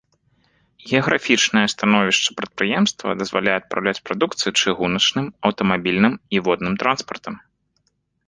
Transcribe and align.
Геаграфічнае 0.91 1.61
становішча 1.73 2.29
прадпрыемства 2.39 3.09
дазваляе 3.19 3.53
адпраўляць 3.61 4.03
прадукцыю 4.09 4.51
чыгуначным, 4.63 5.25
аўтамабільным 5.49 6.13
і 6.37 6.41
водным 6.47 6.73
транспартам. 6.85 7.35